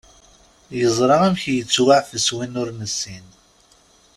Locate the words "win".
2.35-2.59